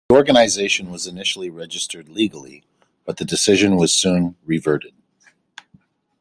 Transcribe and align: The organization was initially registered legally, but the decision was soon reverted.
The 0.09 0.15
organization 0.15 0.89
was 0.89 1.05
initially 1.05 1.51
registered 1.51 2.09
legally, 2.09 2.63
but 3.05 3.17
the 3.17 3.23
decision 3.23 3.75
was 3.75 3.93
soon 3.93 4.35
reverted. 4.43 4.93